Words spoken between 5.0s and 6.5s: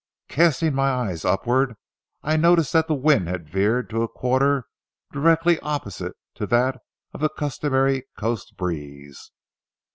directly opposite to